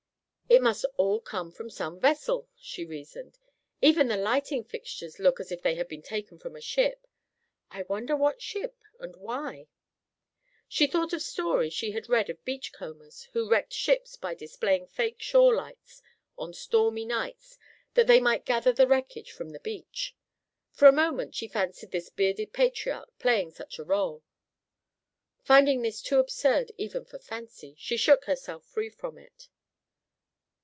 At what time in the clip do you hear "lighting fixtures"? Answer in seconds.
4.17-5.17